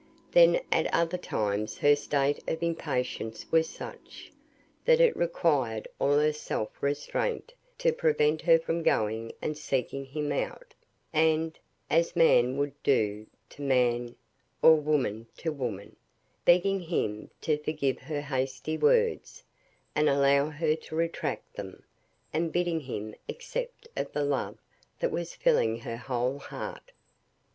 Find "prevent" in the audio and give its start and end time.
7.93-8.41